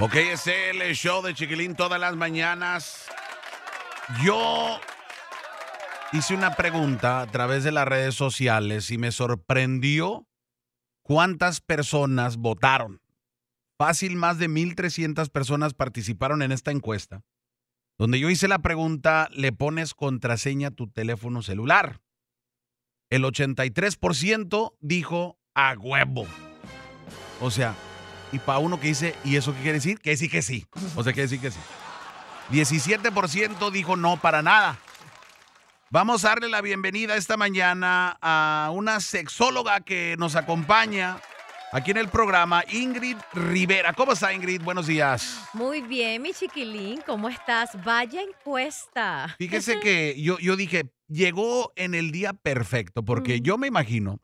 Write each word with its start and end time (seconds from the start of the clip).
Ok, 0.00 0.14
es 0.14 0.46
el 0.46 0.94
show 0.94 1.22
de 1.22 1.34
Chiquilín 1.34 1.74
todas 1.74 1.98
las 1.98 2.14
mañanas. 2.14 3.08
Yo 4.22 4.78
hice 6.12 6.34
una 6.34 6.54
pregunta 6.54 7.20
a 7.20 7.26
través 7.26 7.64
de 7.64 7.72
las 7.72 7.88
redes 7.88 8.14
sociales 8.14 8.92
y 8.92 8.98
me 8.98 9.10
sorprendió 9.10 10.28
cuántas 11.02 11.60
personas 11.60 12.36
votaron. 12.36 13.00
Fácil, 13.76 14.14
más 14.14 14.38
de 14.38 14.48
1.300 14.48 15.30
personas 15.30 15.74
participaron 15.74 16.42
en 16.42 16.52
esta 16.52 16.70
encuesta, 16.70 17.24
donde 17.98 18.20
yo 18.20 18.30
hice 18.30 18.46
la 18.46 18.60
pregunta, 18.60 19.28
¿le 19.32 19.50
pones 19.50 19.94
contraseña 19.94 20.68
a 20.68 20.72
tu 20.72 20.88
teléfono 20.88 21.42
celular? 21.42 22.00
El 23.10 23.24
83% 23.24 24.76
dijo 24.78 25.40
a 25.54 25.74
huevo. 25.76 26.24
O 27.40 27.50
sea, 27.50 27.74
y 28.32 28.38
para 28.38 28.58
uno 28.58 28.78
que 28.80 28.88
dice, 28.88 29.14
¿y 29.24 29.36
eso 29.36 29.52
qué 29.54 29.58
quiere 29.62 29.74
decir? 29.78 29.98
Que 30.00 30.16
sí, 30.16 30.28
que 30.28 30.42
sí. 30.42 30.66
O 30.96 31.02
sea, 31.02 31.12
quiere 31.12 31.28
decir 31.28 31.40
que 31.40 31.50
sí. 31.50 31.58
17% 32.50 33.70
dijo 33.70 33.96
no 33.96 34.16
para 34.20 34.42
nada. 34.42 34.78
Vamos 35.90 36.24
a 36.24 36.28
darle 36.28 36.48
la 36.48 36.60
bienvenida 36.60 37.16
esta 37.16 37.36
mañana 37.36 38.18
a 38.20 38.70
una 38.74 39.00
sexóloga 39.00 39.80
que 39.80 40.16
nos 40.18 40.36
acompaña 40.36 41.18
aquí 41.72 41.90
en 41.90 41.96
el 41.96 42.08
programa, 42.08 42.62
Ingrid 42.70 43.16
Rivera. 43.32 43.94
¿Cómo 43.94 44.12
está 44.12 44.32
Ingrid? 44.34 44.60
Buenos 44.62 44.86
días. 44.86 45.40
Muy 45.54 45.80
bien, 45.82 46.20
mi 46.22 46.34
chiquilín, 46.34 47.00
¿cómo 47.06 47.28
estás? 47.30 47.70
Vaya 47.84 48.20
encuesta. 48.22 49.34
Fíjese 49.38 49.80
que 49.82 50.20
yo, 50.20 50.38
yo 50.38 50.56
dije, 50.56 50.90
llegó 51.08 51.72
en 51.76 51.94
el 51.94 52.10
día 52.10 52.34
perfecto, 52.34 53.02
porque 53.02 53.38
Mm. 53.40 53.42
yo 53.42 53.56
me 53.58 53.66
imagino 53.68 54.20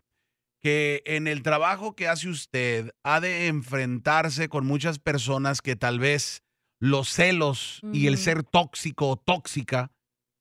que 0.65 1.03
en 1.05 1.27
el 1.27 1.43
trabajo 1.43 1.95
que 1.95 2.09
hace 2.09 2.27
usted 2.27 2.95
ha 3.03 3.21
de 3.21 3.49
enfrentarse 3.49 4.49
con 4.49 4.65
muchas 4.65 4.99
personas 4.99 5.61
que 5.61 5.77
tal 5.77 5.99
vez 5.99 6.43
los 6.81 7.11
celos 7.11 7.83
y 7.93 8.07
el 8.07 8.17
ser 8.17 8.45
tóxico 8.45 9.11
o 9.11 9.17
tóxica, 9.19 9.93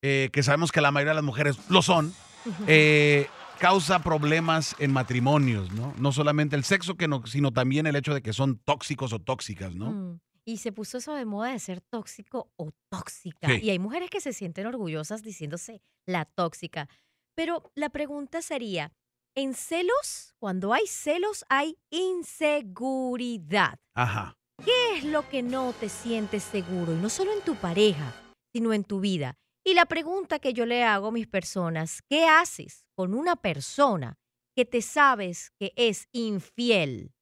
eh, 0.01 0.29
que 0.31 0.41
sabemos 0.41 0.71
que 0.71 0.79
la 0.79 0.91
mayoría 0.91 1.11
de 1.11 1.15
las 1.15 1.25
mujeres 1.25 1.57
lo 1.69 1.81
son, 1.81 2.13
eh, 2.67 3.27
causa 3.59 4.01
problemas 4.01 4.77
en 4.79 4.93
matrimonios, 4.93 5.73
¿no? 5.73 5.93
No 5.97 6.13
solamente 6.13 6.55
el 6.55 6.63
sexo, 6.63 6.95
que 6.95 7.09
no, 7.09 7.27
sino 7.27 7.51
también 7.51 7.85
el 7.85 7.97
hecho 7.97 8.13
de 8.13 8.21
que 8.21 8.31
son 8.31 8.59
tóxicos 8.59 9.11
o 9.11 9.19
tóxicas, 9.19 9.75
¿no? 9.75 9.91
Mm. 9.91 10.19
Y 10.45 10.57
se 10.59 10.71
puso 10.71 10.99
eso 10.99 11.13
de 11.15 11.25
moda 11.25 11.51
de 11.51 11.59
ser 11.59 11.81
tóxico 11.81 12.49
o 12.55 12.71
tóxica. 12.89 13.49
Sí. 13.49 13.59
Y 13.61 13.71
hay 13.71 13.79
mujeres 13.79 14.09
que 14.09 14.21
se 14.21 14.31
sienten 14.31 14.67
orgullosas 14.67 15.21
diciéndose 15.21 15.81
la 16.05 16.23
tóxica. 16.23 16.87
Pero 17.35 17.73
la 17.75 17.89
pregunta 17.89 18.41
sería, 18.41 18.93
en 19.35 19.53
celos, 19.53 20.33
cuando 20.39 20.73
hay 20.73 20.87
celos, 20.87 21.45
hay 21.49 21.77
inseguridad. 21.89 23.79
Ajá. 23.95 24.35
¿Qué 24.63 24.97
es 24.97 25.03
lo 25.03 25.27
que 25.29 25.41
no 25.41 25.73
te 25.73 25.89
sientes 25.89 26.43
seguro? 26.43 26.93
Y 26.93 26.97
no 26.97 27.09
solo 27.09 27.33
en 27.33 27.41
tu 27.41 27.55
pareja, 27.55 28.13
sino 28.53 28.73
en 28.73 28.83
tu 28.83 28.99
vida. 28.99 29.35
Y 29.65 29.73
la 29.73 29.85
pregunta 29.85 30.39
que 30.39 30.53
yo 30.53 30.65
le 30.65 30.83
hago 30.83 31.07
a 31.07 31.11
mis 31.11 31.27
personas, 31.27 32.01
¿qué 32.09 32.25
haces 32.25 32.85
con 32.95 33.13
una 33.13 33.35
persona 33.35 34.17
que 34.55 34.65
te 34.65 34.81
sabes 34.81 35.51
que 35.59 35.73
es 35.75 36.07
infiel? 36.11 37.12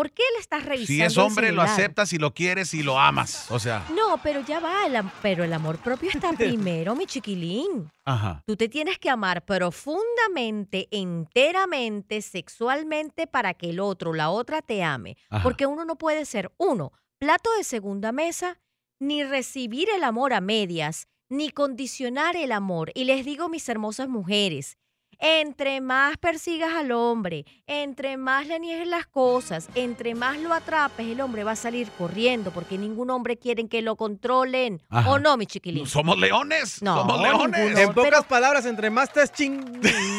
¿Por 0.00 0.12
qué 0.12 0.22
le 0.34 0.40
estás 0.40 0.64
revisando 0.64 0.86
Si 0.86 1.02
es 1.02 1.12
el 1.12 1.22
hombre, 1.22 1.52
lo 1.52 1.60
aceptas, 1.60 2.08
si 2.08 2.16
lo 2.16 2.32
quieres 2.32 2.72
y 2.72 2.82
lo 2.82 2.98
amas. 2.98 3.50
O 3.50 3.58
sea, 3.58 3.86
No, 3.94 4.16
pero 4.22 4.40
ya 4.40 4.58
va, 4.58 4.86
el 4.86 4.98
pero 5.20 5.44
el 5.44 5.52
amor 5.52 5.76
propio 5.76 6.08
está 6.08 6.32
primero, 6.32 6.96
mi 6.96 7.04
chiquilín. 7.04 7.90
ajá. 8.06 8.42
Tú 8.46 8.56
te 8.56 8.70
tienes 8.70 8.98
que 8.98 9.10
amar 9.10 9.44
profundamente, 9.44 10.88
enteramente, 10.90 12.22
sexualmente 12.22 13.26
para 13.26 13.52
que 13.52 13.68
el 13.68 13.78
otro, 13.78 14.14
la 14.14 14.30
otra 14.30 14.62
te 14.62 14.82
ame. 14.82 15.18
Ajá. 15.28 15.42
Porque 15.42 15.66
uno 15.66 15.84
no 15.84 15.96
puede 15.96 16.24
ser, 16.24 16.50
uno, 16.56 16.92
plato 17.18 17.50
de 17.58 17.64
segunda 17.64 18.10
mesa, 18.10 18.58
ni 19.00 19.22
recibir 19.22 19.90
el 19.90 20.02
amor 20.04 20.32
a 20.32 20.40
medias, 20.40 21.08
ni 21.28 21.50
condicionar 21.50 22.36
el 22.36 22.52
amor. 22.52 22.90
Y 22.94 23.04
les 23.04 23.26
digo, 23.26 23.50
mis 23.50 23.68
hermosas 23.68 24.08
mujeres, 24.08 24.78
entre 25.20 25.80
más 25.80 26.16
persigas 26.16 26.74
al 26.74 26.92
hombre, 26.92 27.44
entre 27.66 28.16
más 28.16 28.46
le 28.46 28.58
niegues 28.58 28.86
las 28.86 29.06
cosas, 29.06 29.68
entre 29.74 30.14
más 30.14 30.38
lo 30.38 30.52
atrapes, 30.54 31.06
el 31.06 31.20
hombre 31.20 31.44
va 31.44 31.52
a 31.52 31.56
salir 31.56 31.90
corriendo 31.98 32.50
porque 32.50 32.78
ningún 32.78 33.10
hombre 33.10 33.36
quiere 33.36 33.68
que 33.68 33.82
lo 33.82 33.96
controlen. 33.96 34.80
Ajá. 34.88 35.10
¿O 35.10 35.18
no, 35.18 35.36
mi 35.36 35.46
chiquilín? 35.46 35.86
Somos 35.86 36.18
leones. 36.18 36.82
No, 36.82 36.96
somos 36.96 37.20
leones. 37.20 37.60
ninguno. 37.60 37.78
En 37.78 37.88
pocas 37.92 38.10
pero- 38.10 38.22
palabras, 38.24 38.64
entre 38.66 38.88
más 38.90 39.12
te 39.12 39.28
ching, 39.28 39.60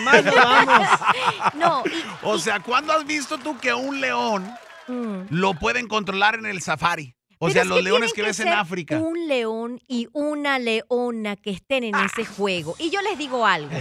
más 0.03 0.23
nos 0.23 0.35
vamos. 0.35 0.87
No, 1.55 1.83
y- 1.85 1.91
O 2.23 2.37
sea, 2.37 2.59
¿cuándo 2.59 2.93
has 2.93 3.05
visto 3.05 3.37
tú 3.37 3.57
que 3.57 3.73
un 3.73 3.99
león 3.99 4.47
mm. 4.87 5.21
lo 5.29 5.53
pueden 5.55 5.87
controlar 5.87 6.35
en 6.35 6.45
el 6.45 6.61
safari? 6.61 7.15
O 7.39 7.47
Pero 7.47 7.53
sea, 7.53 7.63
los 7.65 7.77
que 7.79 7.83
leones 7.83 8.13
tienen 8.13 8.25
que 8.27 8.29
ves 8.29 8.39
en 8.41 8.47
ser 8.49 8.53
África. 8.53 8.99
Un 8.99 9.27
león 9.27 9.81
y 9.87 10.07
una 10.13 10.59
leona 10.59 11.35
que 11.35 11.49
estén 11.49 11.83
en 11.83 11.95
ese 11.95 12.23
juego. 12.37 12.75
Y 12.77 12.91
yo 12.91 13.01
les 13.01 13.17
digo 13.17 13.47
algo. 13.47 13.71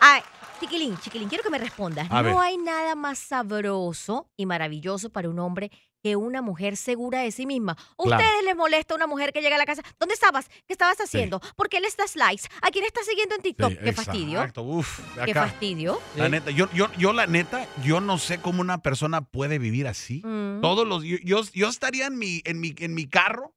Ay, 0.00 0.20
chiquilín, 0.60 0.96
chiquilín, 0.98 1.28
quiero 1.28 1.42
que 1.42 1.50
me 1.50 1.58
respondas. 1.58 2.06
A 2.10 2.22
no 2.22 2.36
ver. 2.36 2.36
hay 2.38 2.58
nada 2.58 2.94
más 2.94 3.18
sabroso 3.18 4.30
y 4.36 4.46
maravilloso 4.46 5.10
para 5.10 5.28
un 5.28 5.38
hombre 5.38 5.70
que 6.02 6.16
una 6.16 6.40
mujer 6.40 6.78
segura 6.78 7.20
de 7.20 7.30
sí 7.30 7.44
misma. 7.44 7.72
¿A 7.72 8.02
Claro. 8.02 8.22
ustedes 8.22 8.44
les 8.44 8.56
molesta 8.56 8.94
una 8.94 9.06
mujer 9.06 9.32
que 9.34 9.42
llega 9.42 9.56
a 9.56 9.58
la 9.58 9.66
casa? 9.66 9.82
¿Dónde 9.98 10.14
estabas? 10.14 10.48
¿Qué 10.66 10.72
estabas 10.72 10.98
haciendo? 10.98 11.40
¿Por 11.56 11.68
qué 11.68 11.78
le 11.80 11.88
das 11.98 12.16
likes? 12.16 12.44
¿A 12.62 12.70
quién 12.70 12.86
estás 12.86 13.04
siguiendo 13.06 13.34
en 13.34 13.42
TikTok? 13.42 13.70
Sí, 13.72 13.78
¡Qué 13.84 13.92
fastidio! 13.92 14.38
Exacto, 14.38 14.62
uf, 14.62 15.00
¡Qué 15.24 15.30
acá. 15.32 15.46
fastidio! 15.48 16.00
La 16.16 16.24
Sí. 16.26 16.30
neta, 16.30 16.50
yo, 16.52 16.70
yo, 16.72 16.90
yo 16.96 17.12
la 17.12 17.26
neta, 17.26 17.66
yo 17.84 18.00
no 18.00 18.16
sé 18.16 18.40
cómo 18.40 18.62
una 18.62 18.78
persona 18.82 19.20
puede 19.20 19.58
vivir 19.58 19.86
así. 19.88 20.22
Mm. 20.24 20.62
Todos 20.62 20.86
los, 20.88 21.02
yo, 21.04 21.18
yo, 21.22 21.42
yo 21.52 21.68
estaría 21.68 22.06
en 22.06 22.16
mi, 22.18 22.40
en 22.46 22.60
mi, 22.60 22.74
en 22.78 22.94
mi 22.94 23.06
carro 23.06 23.54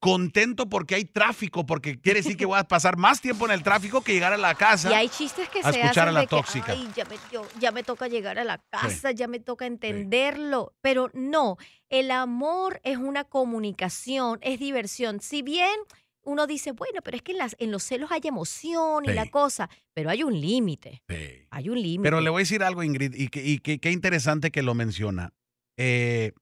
contento 0.00 0.68
porque 0.68 0.94
hay 0.94 1.04
tráfico, 1.04 1.66
porque 1.66 2.00
quiere 2.00 2.20
decir 2.20 2.36
que 2.36 2.46
voy 2.46 2.58
a 2.58 2.64
pasar 2.64 2.96
más 2.96 3.20
tiempo 3.20 3.46
en 3.46 3.52
el 3.52 3.62
tráfico 3.62 4.00
que 4.02 4.12
llegar 4.12 4.32
a 4.32 4.36
la 4.36 4.54
casa. 4.54 4.90
Y 4.90 4.94
hay 4.94 5.08
chistes 5.08 5.48
que 5.48 5.60
a 5.60 5.72
se 5.72 5.80
escuchar 5.80 5.90
hacen 5.90 6.08
a 6.08 6.12
la 6.12 6.20
de 6.20 6.26
que, 6.26 6.30
tóxica. 6.36 6.72
"Ay, 6.72 6.88
ya 6.94 7.04
me, 7.04 7.16
yo- 7.32 7.48
ya 7.58 7.72
me 7.72 7.82
toca 7.82 8.06
llegar 8.08 8.38
a 8.38 8.44
la 8.44 8.58
casa, 8.70 9.10
ya 9.12 9.26
me 9.28 9.40
toca 9.40 9.66
entenderlo. 9.66 10.74
Pero 10.80 11.10
no, 11.14 11.56
el 11.88 12.10
amor 12.10 12.80
es 12.84 12.96
una 12.98 13.24
comunicación, 13.24 14.38
es 14.42 14.58
diversión. 14.60 15.20
Si 15.20 15.42
bien 15.42 15.74
uno 16.22 16.46
dice, 16.46 16.72
bueno, 16.72 17.00
pero 17.02 17.16
es 17.16 17.22
que 17.22 17.32
en, 17.32 17.38
las, 17.38 17.56
en 17.58 17.70
los 17.70 17.82
celos 17.82 18.12
hay 18.12 18.20
emoción 18.24 19.04
y 19.06 19.12
la 19.14 19.30
cosa, 19.30 19.70
pero 19.94 20.10
hay 20.10 20.22
un 20.22 20.38
límite, 20.38 21.02
hay 21.50 21.68
un 21.70 21.80
límite. 21.80 22.02
Pero 22.02 22.20
le 22.20 22.28
voy 22.30 22.40
a 22.40 22.44
decir 22.44 22.62
algo, 22.62 22.82
Ingrid, 22.82 23.14
y 23.14 23.30
y 23.32 23.58
que- 23.60 23.78
qué 23.80 23.90
interesante 23.90 24.50
que 24.50 24.62
lo 24.62 24.74
menciona. 24.74 25.32
Eh, 25.78 26.32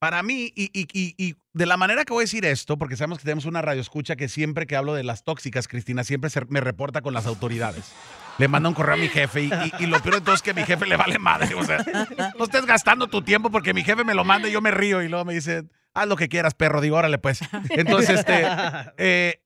para 0.00 0.22
mí, 0.22 0.50
y, 0.54 0.70
y- 0.72 0.88
y- 0.92 1.14
y 1.18 1.34
de 1.54 1.66
la 1.66 1.76
manera 1.76 2.04
que 2.04 2.12
voy 2.12 2.22
a 2.22 2.24
decir 2.26 2.44
esto, 2.44 2.76
porque 2.76 2.96
sabemos 2.96 3.18
que 3.18 3.24
tenemos 3.24 3.44
una 3.46 3.62
radio 3.62 3.80
escucha 3.80 4.16
que 4.16 4.28
siempre 4.28 4.66
que 4.66 4.76
hablo 4.76 4.92
de 4.94 5.04
las 5.04 5.24
tóxicas, 5.24 5.66
Cristina 5.68 6.04
siempre 6.04 6.28
se- 6.30 6.44
me 6.48 6.60
reporta 6.60 7.00
con 7.00 7.14
las 7.14 7.26
autoridades. 7.26 7.92
Le 8.38 8.48
manda 8.48 8.68
un 8.68 8.74
correo 8.74 8.94
a 8.94 8.98
mi 8.98 9.08
jefe 9.08 9.42
y, 9.44 9.46
y- 9.46 9.84
y 9.84 9.86
lo 9.86 10.00
peor 10.02 10.16
de 10.16 10.20
todo 10.20 10.34
es 10.34 10.42
que 10.42 10.50
a 10.50 10.54
mi 10.54 10.64
jefe 10.64 10.86
le 10.86 10.96
vale 10.96 11.18
madre. 11.18 11.54
O 11.54 11.64
sea, 11.64 11.78
no 12.38 12.44
estés 12.44 12.66
gastando 12.66 13.06
tu 13.06 13.22
tiempo 13.22 13.50
porque 13.50 13.72
mi 13.72 13.82
jefe 13.84 14.04
me 14.04 14.14
lo 14.14 14.24
manda 14.24 14.48
y 14.48 14.52
yo 14.52 14.60
me 14.60 14.72
río 14.72 15.02
y 15.02 15.08
luego 15.08 15.24
me 15.24 15.32
dice, 15.34 15.62
haz 15.94 16.08
lo 16.08 16.16
que 16.16 16.28
quieras, 16.28 16.54
perro. 16.54 16.80
Digo, 16.80 16.96
órale 16.96 17.18
pues. 17.18 17.38
Entonces, 17.70 18.18
este, 18.18 18.44
eh, 18.98 19.40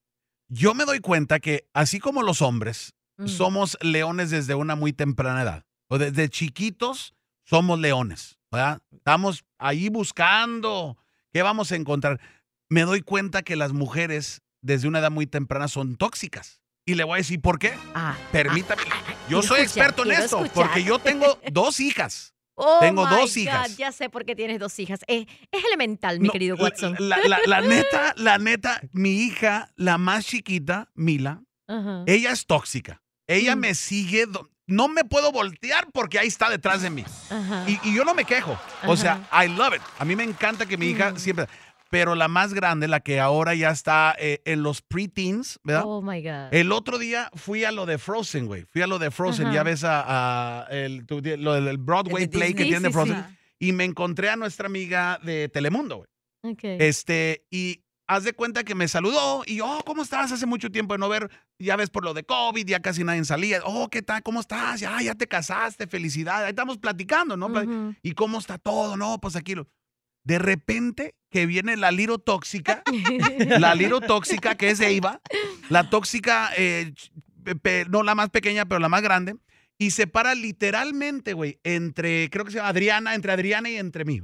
yo 0.47 0.73
me 0.73 0.85
doy 0.85 0.99
cuenta 0.99 1.39
que 1.39 1.67
así 1.73 1.99
como 1.99 2.23
los 2.23 2.41
hombres, 2.41 2.93
Mm. 3.17 3.27
somos 3.27 3.77
leones 3.81 4.29
desde 4.29 4.55
una 4.55 4.75
muy 4.75 4.93
temprana 4.93 5.41
edad. 5.41 5.65
O 5.89 5.97
desde 5.97 6.29
chiquitos 6.29 7.13
somos 7.43 7.77
leones, 7.77 8.39
¿verdad? 8.49 8.81
Estamos 8.91 9.43
ahí 9.57 9.89
buscando 9.89 10.97
qué 11.33 11.41
vamos 11.41 11.71
a 11.71 11.75
encontrar. 11.75 12.19
Me 12.69 12.81
doy 12.81 13.01
cuenta 13.01 13.41
que 13.41 13.55
las 13.55 13.73
mujeres 13.73 14.41
desde 14.61 14.87
una 14.87 14.99
edad 14.99 15.11
muy 15.11 15.25
temprana 15.27 15.67
son 15.67 15.95
tóxicas. 15.95 16.61
Y 16.85 16.95
le 16.95 17.03
voy 17.03 17.15
a 17.15 17.17
decir 17.17 17.39
por 17.41 17.59
qué. 17.59 17.73
Ah, 17.93 18.15
Permítame. 18.31 18.81
Yo 18.83 19.39
quiero 19.39 19.41
soy 19.43 19.61
escuchar, 19.61 19.87
experto 19.89 20.05
en 20.05 20.11
esto 20.23 20.43
escuchar. 20.43 20.67
porque 20.67 20.83
yo 20.83 20.99
tengo 20.99 21.39
dos 21.51 21.79
hijas. 21.79 22.33
oh 22.55 22.77
tengo 22.79 23.05
my 23.05 23.11
dos 23.15 23.29
God, 23.35 23.37
hijas. 23.37 23.77
ya 23.77 23.91
sé 23.91 24.09
por 24.09 24.25
qué 24.25 24.35
tienes 24.35 24.59
dos 24.59 24.77
hijas. 24.79 25.01
Eh, 25.07 25.25
es 25.51 25.63
elemental, 25.65 26.19
mi 26.19 26.27
No, 26.27 26.33
querido 26.33 26.55
Watson. 26.57 26.95
La, 26.99 27.17
la- 27.27 27.39
la 27.45 27.61
neta, 27.67 28.13
la 28.17 28.37
neta, 28.39 28.81
mi 28.91 29.11
hija, 29.23 29.71
la 29.75 29.97
más 29.97 30.25
chiquita, 30.25 30.89
Mila, 30.95 31.43
ella 32.07 32.31
es 32.31 32.45
tóxica. 32.47 33.01
Ella 33.27 33.55
Mm. 33.55 33.59
me 33.59 33.75
sigue. 33.75 34.25
No 34.69 34.87
me 34.87 35.03
puedo 35.03 35.31
voltear 35.31 35.87
porque 35.91 36.19
ahí 36.19 36.27
está 36.27 36.49
detrás 36.49 36.81
de 36.81 36.89
mí. 36.89 37.03
Ajá. 37.29 37.65
Y, 37.67 37.79
y 37.89 37.95
yo 37.95 38.05
no 38.05 38.13
me 38.13 38.23
quejo. 38.25 38.57
O 38.85 38.95
sea, 38.95 39.27
I 39.33 39.47
love 39.49 39.75
it. 39.75 39.81
A 39.97 40.05
mí 40.05 40.15
me 40.15 40.23
encanta 40.23 40.65
que 40.65 40.77
mi 40.77 40.87
hija 40.87 41.11
Mm. 41.11 41.17
siempre. 41.17 41.47
Pero 41.91 42.13
la 42.13 42.27
más 42.27 42.53
grande, 42.53 42.87
la 42.87 42.99
que 42.99 43.19
ahora 43.19 43.55
ya 43.55 43.71
está 43.71 44.15
eh, 44.19 44.41
en 44.45 44.61
los 44.61 44.83
preteens, 44.83 45.59
¿verdad? 45.63 45.81
Oh 45.87 46.03
my 46.03 46.21
God. 46.21 46.53
El 46.53 46.71
otro 46.71 46.99
día 46.99 47.31
fui 47.33 47.63
a 47.63 47.71
lo 47.71 47.87
de 47.87 47.97
Frozen, 47.97 48.45
güey. 48.45 48.63
Fui 48.65 48.83
a 48.83 48.87
lo 48.87 48.99
de 48.99 49.09
Frozen. 49.09 49.47
Ajá. 49.47 49.55
Ya 49.55 49.63
ves 49.63 49.83
a, 49.83 50.65
a 50.65 50.67
el, 50.69 51.07
tu- 51.07 51.19
lo 51.39 51.53
del 51.59 51.77
Broadway 51.79 52.25
El 52.25 52.29
de 52.29 52.37
play 52.37 52.53
que 52.53 52.63
Disney. 52.65 52.79
de 52.79 52.79
Sí, 52.79 52.85
sí, 52.85 52.93
Frozen. 52.93 53.37
Y 53.57 53.71
me 53.73 53.85
encontré 53.85 54.29
a 54.29 54.35
nuestra 54.35 54.67
amiga 54.67 55.19
de 55.23 55.49
Telemundo, 55.49 55.97
güey. 55.97 56.53
Ok. 56.53 56.59
Este, 56.63 57.45
y 57.49 57.81
haz 58.09 58.23
de 58.23 58.33
cuenta 58.33 58.63
que 58.63 58.73
me 58.73 58.87
saludó 58.87 59.43
y 59.45 59.57
yo, 59.57 59.67
oh, 59.67 59.83
¿cómo 59.85 60.01
estás? 60.01 60.31
Hace 60.31 60.47
mucho 60.47 60.71
tiempo 60.71 60.95
de 60.95 60.97
no 60.97 61.07
ver, 61.07 61.29
ya 61.59 61.75
ves 61.75 61.91
por 61.91 62.03
lo 62.03 62.15
de 62.15 62.23
COVID, 62.23 62.65
ya 62.65 62.79
casi 62.81 63.03
nadie 63.03 63.23
salía. 63.23 63.61
Oh, 63.63 63.87
¿qué 63.87 64.01
tal? 64.01 64.23
¿Cómo 64.23 64.39
estás? 64.39 64.79
Ya, 64.79 64.99
ya 64.99 65.13
te 65.13 65.27
casaste, 65.27 65.85
felicidades. 65.85 66.45
Ahí 66.45 66.49
estamos 66.49 66.79
platicando, 66.79 67.37
¿no? 67.37 67.49
¿Y 68.01 68.13
cómo 68.13 68.39
está 68.39 68.57
todo? 68.57 68.97
No, 68.97 69.21
pues 69.21 69.35
aquí 69.35 69.53
lo... 69.53 69.67
De 70.23 70.39
repente 70.39 71.15
que 71.29 71.45
viene 71.45 71.77
la 71.77 71.91
Liro 71.91 72.17
tóxica, 72.17 72.81
la 73.59 73.75
Liro 73.75 74.01
tóxica 74.01 74.55
que 74.55 74.71
es 74.71 74.79
Eva, 74.81 75.21
la 75.69 75.91
tóxica, 75.91 76.49
eh, 76.57 76.93
no 77.89 78.01
la 78.01 78.15
más 78.15 78.31
pequeña, 78.31 78.65
pero 78.65 78.79
la 78.79 78.89
más 78.89 79.03
grande, 79.03 79.35
y 79.77 79.91
se 79.91 80.07
para 80.07 80.33
literalmente, 80.33 81.33
güey, 81.33 81.59
entre, 81.63 82.29
creo 82.31 82.43
que 82.43 82.51
se 82.51 82.57
llama 82.57 82.69
Adriana, 82.69 83.13
entre 83.13 83.31
Adriana 83.31 83.69
y 83.69 83.77
entre 83.77 84.03
mí. 84.03 84.21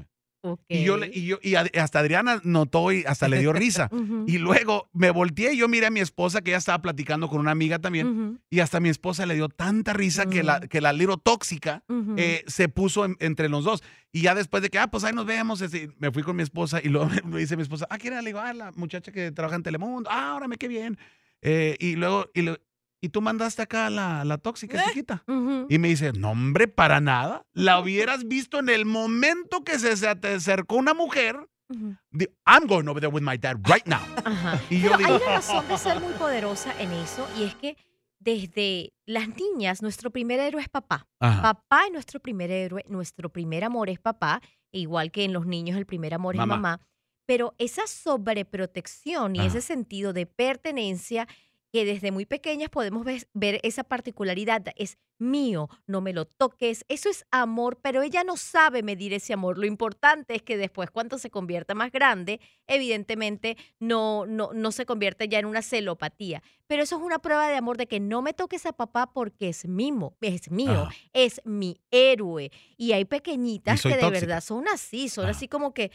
Ok. 0.53 0.59
Y 0.69 0.83
yo, 0.83 0.97
y 1.03 1.25
yo, 1.25 1.37
y 1.41 1.55
hasta 1.55 1.99
Adriana 1.99 2.39
notó 2.43 2.91
y 2.91 3.03
hasta 3.07 3.27
le 3.27 3.39
dio 3.39 3.51
risa. 3.53 3.89
Y 4.27 4.37
luego 4.37 4.89
me 4.93 5.09
volteé 5.11 5.53
y 5.53 5.57
yo 5.57 5.67
miré 5.67 5.87
a 5.87 5.89
mi 5.91 5.99
esposa 5.99 6.41
que 6.41 6.51
ya 6.51 6.57
estaba 6.57 6.81
platicando 6.81 7.27
con 7.29 7.39
una 7.39 7.51
amiga 7.51 7.79
también. 7.79 8.39
Y 8.49 8.59
hasta 8.59 8.79
mi 8.79 8.89
esposa 8.89 9.25
le 9.25 9.35
dio 9.35 9.49
tanta 9.49 9.93
risa 9.93 10.25
que 10.27 10.43
la, 10.43 10.59
que 10.61 10.81
la 10.81 10.93
Liro 10.93 11.17
tóxica 11.17 11.83
eh, 12.17 12.43
se 12.47 12.69
puso 12.69 13.05
en- 13.05 13.17
entre 13.19 13.49
los 13.49 13.63
dos. 13.63 13.83
Y 14.11 14.21
ya 14.21 14.33
después 14.35 14.63
de 14.63 14.69
que, 14.69 14.79
ah, 14.79 14.87
pues 14.87 15.03
ahí 15.03 15.13
nos 15.13 15.25
vemos, 15.25 15.61
este, 15.61 15.89
me 15.97 16.11
fui 16.11 16.23
con 16.23 16.35
mi 16.35 16.43
esposa 16.43 16.79
y 16.83 16.89
luego 16.89 17.09
me 17.25 17.39
dice 17.39 17.55
mi 17.57 17.63
esposa, 17.63 17.85
ah, 17.89 17.97
¿quién 17.97 18.13
era? 18.13 18.21
Le 18.21 18.29
digo, 18.29 18.39
ah, 18.39 18.53
la 18.53 18.71
muchacha 18.73 19.11
que 19.11 19.31
trabaja 19.31 19.55
en 19.55 19.63
Telemundo. 19.63 20.09
Ah, 20.11 20.33
órame, 20.35 20.57
qué 20.57 20.67
bien. 20.67 20.97
Eh, 21.41 21.75
y 21.79 21.95
luego, 21.95 22.29
y, 22.33 22.41
le- 22.43 22.61
y 23.05 23.09
tú 23.09 23.21
mandaste 23.21 23.61
acá 23.61 23.87
a 23.87 23.89
la, 23.89 24.25
la 24.25 24.37
tóxica 24.37 24.83
chiquita. 24.87 25.23
Ujú. 25.27 25.67
Y 25.69 25.77
me 25.77 25.89
dice, 25.89 26.11
no, 26.13 26.31
hombre, 26.31 26.67
para 26.67 26.99
nada. 27.01 27.45
La 27.53 27.79
hubieras 27.79 28.27
visto 28.27 28.59
en 28.59 28.69
el 28.69 28.85
momento 28.85 29.63
que 29.63 29.77
se, 29.79 29.95
se 29.97 30.15
te 30.15 30.29
acercó 30.35 30.75
una 30.75 30.93
mujer. 30.93 31.37
Ujú. 31.67 31.95
di- 32.11 32.27
I'm 32.45 32.67
going 32.67 32.87
over 32.87 32.99
there 33.01 33.11
with 33.11 33.23
my 33.23 33.37
dad 33.37 33.57
right 33.67 33.85
now. 33.87 34.01
Ajá. 34.23 34.59
Y 34.69 34.81
yo 34.81 34.91
Pero 34.91 34.97
digo, 34.97 35.09
hay 35.15 35.21
una 35.23 35.35
razón 35.35 35.67
de 35.67 35.77
ser 35.77 35.99
muy 35.99 36.13
poderosa 36.13 36.73
en 36.79 36.91
eso 36.93 37.27
y 37.39 37.43
es 37.43 37.55
que 37.55 37.75
desde 38.19 38.93
las 39.05 39.27
niñas 39.29 39.81
nuestro 39.81 40.09
primer 40.11 40.39
héroe 40.39 40.61
es 40.61 40.69
papá. 40.69 41.07
Ajá. 41.19 41.41
Papá 41.41 41.85
es 41.85 41.91
nuestro 41.91 42.19
primer 42.19 42.49
héroe, 42.51 42.83
nuestro 42.87 43.29
primer 43.29 43.63
amor 43.63 43.89
es 43.89 43.99
papá, 43.99 44.41
igual 44.71 45.11
que 45.11 45.23
en 45.25 45.33
los 45.33 45.45
niños 45.45 45.77
el 45.77 45.85
primer 45.85 46.13
amor 46.13 46.35
Mamá. 46.35 46.43
es 46.55 46.57
mamá. 46.61 46.79
Pero 47.27 47.53
esa 47.57 47.87
sobreprotección 47.87 49.35
y 49.35 49.39
Ajá. 49.39 49.47
ese 49.47 49.61
sentido 49.61 50.13
de 50.13 50.25
pertenencia 50.25 51.27
que 51.75 51.83
desde 51.83 52.13
muy 52.13 52.25
pequeñas 52.25 52.69
podemos 52.69 53.05
ver 53.33 53.59
esa 53.63 53.83
particularidad, 53.83 54.63
es 54.77 54.97
mío, 55.19 55.69
no 55.87 55.99
me 55.99 56.13
lo 56.13 56.23
toques, 56.23 56.85
eso 56.87 57.09
es 57.09 57.25
amor, 57.31 57.81
pero 57.81 58.01
ella 58.01 58.23
no 58.23 58.37
sabe 58.37 58.81
medir 58.81 59.13
ese 59.13 59.33
amor. 59.33 59.57
Lo 59.57 59.65
importante 59.65 60.35
es 60.35 60.41
que 60.41 60.55
después 60.55 60.89
cuando 60.89 61.17
se 61.17 61.29
convierta 61.29 61.75
más 61.75 61.91
grande, 61.91 62.39
evidentemente 62.65 63.57
no, 63.77 64.25
no, 64.25 64.51
no 64.53 64.71
se 64.71 64.85
convierte 64.85 65.27
ya 65.27 65.37
en 65.37 65.47
una 65.47 65.61
celopatía. 65.61 66.41
Pero 66.65 66.81
eso 66.81 66.95
es 66.95 67.01
una 67.01 67.19
prueba 67.19 67.49
de 67.49 67.57
amor 67.57 67.75
de 67.75 67.87
que 67.87 67.99
no 67.99 68.21
me 68.21 68.31
toques 68.31 68.65
a 68.65 68.71
papá 68.71 69.11
porque 69.11 69.49
es 69.49 69.67
mimo, 69.67 70.15
es 70.21 70.49
mío, 70.49 70.87
es 71.11 71.41
mi 71.43 71.81
héroe. 71.91 72.53
Y 72.77 72.93
hay 72.93 73.03
pequeñitas 73.03 73.81
que 73.81 73.89
de 73.89 73.95
tóxica. 73.95 74.19
verdad 74.21 74.41
son 74.41 74.69
así, 74.69 75.09
son 75.09 75.25
así 75.25 75.49
como 75.49 75.73
que, 75.73 75.91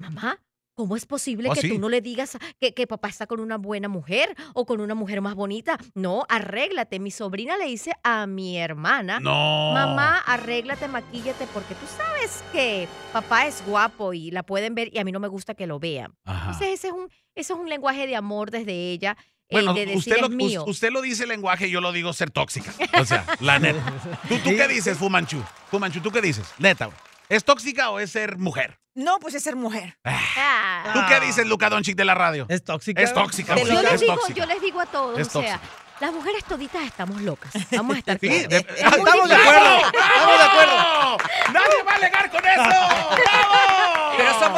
mamá, 0.00 0.42
¿cómo 0.74 0.96
es 0.96 1.06
posible 1.06 1.48
Oh, 1.50 1.54
que 1.54 1.60
sí. 1.62 1.68
tú 1.68 1.78
no 1.78 1.88
le 1.88 2.00
digas 2.00 2.36
que, 2.60 2.74
que 2.74 2.86
papá 2.86 3.08
está 3.08 3.26
con 3.26 3.40
una 3.40 3.56
buena 3.58 3.88
mujer 3.88 4.34
o 4.54 4.64
con 4.66 4.80
una 4.80 4.94
mujer 4.94 5.20
más 5.20 5.34
bonita? 5.34 5.78
No, 5.94 6.24
arréglate. 6.28 6.98
Mi 6.98 7.10
sobrina 7.10 7.56
le 7.56 7.66
dice 7.66 7.92
a 8.02 8.26
mi 8.26 8.58
hermana, 8.58 9.20
no. 9.20 9.72
Mamá, 9.72 10.18
arréglate, 10.18 10.88
maquíllate, 10.88 11.46
porque 11.54 11.74
tú 11.74 11.86
sabes 11.96 12.42
que 12.52 12.88
papá 13.12 13.46
es 13.46 13.62
guapo 13.66 14.12
y 14.14 14.30
la 14.30 14.42
pueden 14.42 14.74
ver 14.74 14.90
y 14.94 14.98
a 14.98 15.04
mí 15.04 15.12
no 15.12 15.20
me 15.20 15.28
gusta 15.28 15.54
que 15.54 15.66
lo 15.66 15.78
vean. 15.78 16.14
Ajá. 16.24 16.52
Entonces, 16.52 16.68
ese 16.74 16.88
es 16.88 16.92
un, 16.94 17.08
es 17.34 17.50
un 17.50 17.68
lenguaje 17.68 18.06
de 18.06 18.16
amor 18.16 18.50
desde 18.50 18.72
ella, 18.92 19.16
eh, 19.48 19.56
Bueno, 19.56 19.74
de 19.74 19.80
decir 19.86 19.98
usted 19.98 20.20
lo, 20.20 20.28
mío. 20.30 20.62
us- 20.64 20.70
usted 20.70 20.90
lo 20.90 21.02
dice 21.02 21.26
lenguaje, 21.26 21.68
yo 21.68 21.80
lo 21.82 21.92
digo 21.92 22.12
ser 22.14 22.30
tóxica. 22.30 22.72
O 23.00 23.04
sea, 23.04 23.26
la 23.40 23.58
neta. 23.58 23.82
¿Tú, 24.28 24.36
tú 24.38 24.50
qué 24.50 24.66
dices, 24.68 24.96
Fumanchu? 24.96 25.42
Fumanchu, 25.70 26.00
¿tú 26.00 26.10
qué 26.10 26.22
dices? 26.22 26.46
Neta, 26.58 26.86
güey. 26.86 26.96
¿Es 27.32 27.44
tóxica 27.44 27.88
o 27.90 27.98
es 27.98 28.10
ser 28.10 28.36
mujer? 28.36 28.78
No, 28.94 29.18
pues 29.18 29.34
es 29.34 29.42
ser 29.42 29.56
mujer. 29.56 29.96
Ah. 30.04 30.90
¿Tú 30.92 31.00
qué 31.08 31.18
dices, 31.20 31.46
Luca 31.46 31.70
Doncic 31.70 31.96
de 31.96 32.04
la 32.04 32.14
radio? 32.14 32.44
Es 32.50 32.62
tóxica. 32.62 33.00
Es 33.00 33.14
tóxica, 33.14 33.56
yo, 33.56 33.80
les 33.82 33.92
Es 33.94 34.00
digo, 34.00 34.14
tóxica. 34.16 34.38
yo 34.40 34.46
les 34.46 34.60
digo 34.60 34.80
a 34.80 34.84
todos, 34.86 35.18
Es 35.18 35.28
o 35.34 35.40
sea, 35.40 35.52
tóxica. 35.58 35.60
las 36.00 36.12
mujeres 36.12 36.44
toditas 36.44 36.82
estamos 36.84 37.22
locas. 37.22 37.50
Vamos 37.70 37.96
a 37.96 37.98
estar 38.00 38.18
Sí, 38.18 38.28
claros. 38.28 38.48
de- 38.50 38.56
Es 38.58 38.66
muy 38.66 38.76
Estamos 38.98 39.28
de 39.30 39.34
acuerdo. 39.34 39.76
Estamos 39.78 40.38
de 40.38 40.44
acuerdo. 40.44 41.16
¡Nadie 41.54 41.82
va 41.86 41.92
a 41.92 41.94
alegar 41.94 42.30
con 42.30 42.44
eso! 42.44 42.62
¡Bravo! 42.62 43.81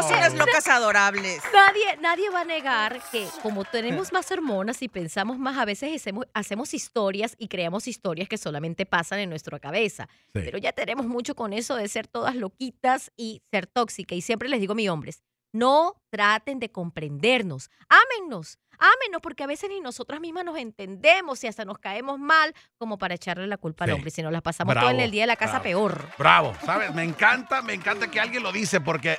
Somos 0.02 0.11
unas 0.19 0.35
locas 0.35 0.67
adorables. 0.69 1.43
Nadie, 1.52 1.96
nadie 2.00 2.31
va 2.31 2.41
a 2.41 2.44
negar 2.44 3.00
que 3.11 3.26
como 3.43 3.64
tenemos 3.64 4.12
más 4.12 4.31
hormonas 4.31 4.82
y 4.82 4.88
pensamos 4.88 5.38
más, 5.38 5.56
a 5.58 5.64
veces 5.64 5.94
hacemos, 5.94 6.26
hacemos 6.35 6.75
historias 6.75 7.35
y 7.38 7.49
creamos 7.49 7.87
historias 7.88 8.29
que 8.29 8.38
solamente 8.38 8.87
pasan 8.87 9.20
en 9.20 9.31
nuestra 9.31 9.58
cabeza. 9.58 10.08
Sí. 10.26 10.41
Pero 10.44 10.58
ya 10.58 10.73
tenemos 10.73 11.06
mucho 11.06 11.35
con 11.35 11.52
eso 11.52 11.76
de 11.76 11.88
ser 11.88 12.06
todas 12.06 12.35
loquitas 12.37 13.12
y 13.17 13.43
ser 13.50 13.67
tóxica. 13.67 14.14
Y 14.14 14.20
siempre 14.20 14.49
les 14.49 14.61
digo 14.61 14.73
a 14.73 14.76
mis 14.76 14.88
hombres, 14.88 15.23
no 15.52 16.02
traten 16.11 16.58
de 16.58 16.73
comprendernos. 16.73 17.70
Ámennos, 17.88 18.58
ámenos, 18.79 19.20
porque 19.23 19.44
a 19.44 19.46
veces 19.46 19.70
ni 19.70 19.81
nosotras 19.81 20.20
mismas 20.20 20.44
nos 20.44 20.58
entendemos 20.58 21.44
y 21.44 21.46
hasta 21.46 21.64
nos 21.64 21.79
caemos 21.79 22.19
mal 22.19 22.52
como 22.76 22.99
para 22.99 23.14
echarle 23.14 23.46
la 23.46 23.56
culpa 23.56 23.85
Sí. 23.85 23.91
al 23.91 23.96
hombre. 23.96 24.11
Si 24.11 24.20
nos 24.23 24.32
las 24.32 24.43
pasamos 24.43 24.75
Bravo, 24.75 24.88
todo 24.88 24.96
en 24.99 25.05
el 25.05 25.12
día 25.12 25.23
de 25.23 25.26
la 25.29 25.37
casa, 25.37 25.61
bravo. 25.61 25.64
peor. 25.64 26.08
Bravo, 26.19 26.55
¿sabes? 26.64 26.93
Me 26.93 27.05
encanta, 27.05 27.62
me 27.62 27.73
encanta 27.75 28.11
que 28.11 28.19
alguien 28.19 28.43
lo 28.43 28.50
dice 28.50 28.81
porque 28.81 29.17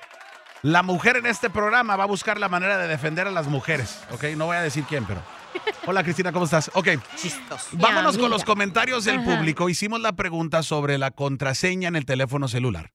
la 0.66 0.82
mujer 0.82 1.18
en 1.18 1.28
este 1.28 1.52
programa 1.52 1.96
va 1.96 2.06
a 2.06 2.08
buscar 2.08 2.40
la 2.40 2.50
manera 2.50 2.80
de 2.80 2.88
defender 2.88 3.28
a 3.28 3.32
las 3.32 3.46
mujeres, 3.46 4.00
¿ok? 4.10 4.24
No 4.36 4.48
voy 4.48 4.58
a 4.58 4.62
decir 4.64 4.84
quién, 4.90 5.06
pero... 5.06 5.22
Hola 5.86 6.04
Cristina, 6.04 6.32
¿cómo 6.32 6.46
estás? 6.46 6.72
Ok, 6.74 6.88
Chistos. 7.16 7.68
vámonos 7.74 8.18
con 8.18 8.32
los 8.32 8.44
comentarios 8.44 9.06
del 9.06 9.20
Ajá. 9.20 9.38
público. 9.38 9.70
Hicimos 9.70 10.02
la 10.02 10.14
pregunta 10.16 10.64
sobre 10.64 10.98
la 10.98 11.12
contraseña 11.12 11.88
en 11.88 11.96
el 11.96 12.06
teléfono 12.06 12.48
celular. 12.48 12.94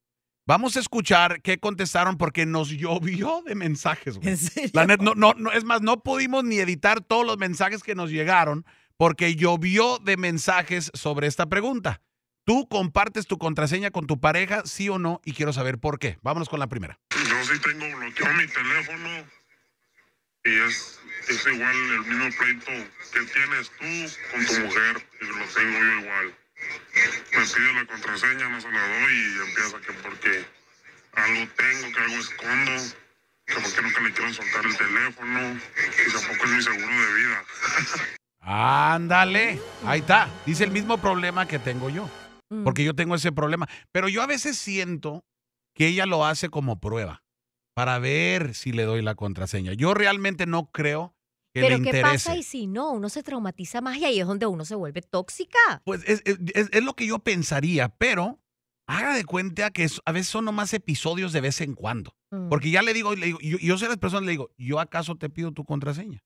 Vamos 0.49 0.77
a 0.77 0.81
escuchar 0.81 1.43
qué 1.43 1.61
contestaron 1.61 2.17
porque 2.17 2.45
nos 2.45 2.71
llovió 2.71 3.41
de 3.47 3.55
mensajes. 3.55 4.17
güey. 4.17 4.31
¿En 4.31 4.37
serio? 4.37 4.71
La 4.73 4.87
net, 4.87 5.01
no, 5.01 5.15
no, 5.15 5.35
no, 5.37 5.53
es 5.53 5.63
más, 5.63 5.81
no 5.81 6.03
pudimos 6.03 6.43
ni 6.43 6.59
editar 6.59 7.01
todos 7.01 7.25
los 7.25 7.39
mensajes 7.39 7.85
que 7.85 7.95
nos 7.95 8.11
llegaron 8.11 8.67
porque 8.97 9.37
llovió 9.37 9.99
de 9.99 10.17
mensajes 10.17 10.91
sobre 10.93 11.29
esta 11.29 11.47
pregunta. 11.47 12.01
¿Tú 12.51 12.67
compartes 12.67 13.29
tu 13.29 13.39
contraseña 13.39 13.93
con 13.93 14.09
tu 14.09 14.19
pareja, 14.19 14.63
sí 14.65 14.89
o 14.89 14.99
no? 14.99 15.21
Y 15.25 15.35
quiero 15.35 15.53
saber 15.53 15.79
por 15.79 16.01
qué. 16.01 16.19
Vámonos 16.21 16.49
con 16.49 16.59
la 16.59 16.67
primera. 16.67 16.99
Yo 17.11 17.45
sí 17.45 17.57
tengo 17.61 17.97
bloqueado 17.97 18.35
mi 18.35 18.47
teléfono 18.49 19.09
y 20.43 20.51
es, 20.67 20.99
es 21.29 21.47
igual 21.47 21.77
el 21.77 22.01
mismo 22.01 22.29
pleito 22.37 22.73
que 23.13 23.21
tienes 23.21 23.71
tú 23.79 24.33
con 24.33 24.47
tu 24.47 24.67
mujer 24.67 25.07
y 25.21 25.27
lo 25.27 25.47
tengo 25.47 25.79
yo 25.79 26.01
igual. 26.01 26.35
Me 27.31 27.47
pide 27.47 27.73
la 27.73 27.87
contraseña, 27.87 28.49
no 28.49 28.61
se 28.61 28.73
la 28.73 28.99
doy 28.99 29.15
y 29.15 29.49
empieza 29.49 29.81
que 29.87 29.93
porque 30.03 30.45
algo 31.13 31.53
tengo, 31.55 31.93
que 31.93 32.01
algo 32.01 32.17
escondo, 32.17 32.73
que 33.47 33.55
porque 33.55 33.83
nunca 33.83 34.01
le 34.01 34.13
quiero 34.13 34.35
soltar 34.35 34.67
el 34.67 34.77
teléfono 34.77 35.41
y 35.55 36.13
tampoco 36.13 36.45
es 36.47 36.51
mi 36.51 36.63
seguro 36.63 37.01
de 37.01 37.15
vida. 37.15 37.45
Ándale, 38.41 39.61
ahí 39.87 40.01
está. 40.01 40.29
Dice 40.47 40.65
el 40.65 40.73
mismo 40.73 40.99
problema 40.99 41.47
que 41.47 41.61
tengo 41.61 41.91
yo, 41.91 42.11
Mm. 42.51 42.65
porque 42.65 42.85
yo 42.85 42.95
tengo 42.95 43.15
ese 43.15 43.33
problema. 43.33 43.69
Pero 43.93 44.09
yo 44.09 44.23
a 44.23 44.27
veces 44.27 44.59
siento 44.59 45.25
que 45.75 45.87
ella 45.89 46.05
lo 46.07 46.25
hace 46.27 46.49
como 46.49 46.81
prueba, 46.81 47.23
para 47.75 47.99
ver 47.99 48.55
si 48.55 48.73
le 48.73 48.83
doy 48.85 49.03
la 49.03 49.15
contraseña. 49.15 49.73
Yo 49.73 49.95
realmente 49.95 50.47
no 50.47 50.67
creo 50.71 51.15
que 51.55 51.61
Pero 51.63 51.77
le 51.79 51.83
¿qué 51.83 51.89
interese. 51.91 52.13
pasa 52.29 52.37
y 52.37 52.43
si 52.43 52.67
no? 52.67 52.91
Uno 52.93 53.09
se 53.09 53.23
traumatiza 53.23 53.81
más 53.81 53.97
y 53.99 54.05
ahí 54.05 54.21
es 54.21 54.27
donde 54.27 54.47
uno 54.47 54.65
se 54.65 54.75
vuelve 54.75 55.01
tóxica. 55.03 55.59
Pues 55.85 56.03
es, 56.07 56.23
es- 56.25 56.39
es- 56.55 56.69
es 56.73 56.85
lo 56.85 56.95
que 56.95 57.07
yo 57.07 57.19
pensaría, 57.21 57.89
pero 57.89 58.39
haga 58.87 59.15
de 59.15 59.25
cuenta 59.25 59.71
que 59.71 59.87
a 60.05 60.13
veces 60.13 60.29
son 60.29 60.45
nomás 60.45 60.75
episodios 60.75 61.33
de 61.33 61.41
vez 61.41 61.61
en 61.61 61.75
cuando. 61.75 62.17
Mm. 62.33 62.49
Porque 62.49 62.71
ya 62.71 62.83
le 62.83 62.93
digo, 62.93 63.15
le 63.15 63.27
digo 63.27 63.39
yo, 63.41 63.59
yo 63.59 63.79
sé 63.79 63.87
a 63.87 63.89
las 63.89 63.99
personas, 63.99 64.25
le 64.27 64.33
digo, 64.33 64.51
¿yo 64.59 64.81
acaso 64.81 65.17
te 65.17 65.31
pido 65.31 65.53
tu 65.53 65.65
contraseña? 65.65 66.23